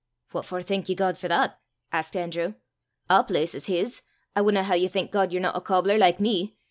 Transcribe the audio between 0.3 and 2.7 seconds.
"What for thank ye God for that?" asked Andrew.